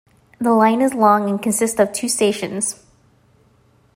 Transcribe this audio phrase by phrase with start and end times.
[0.39, 2.83] The line is -long and consists of two stations.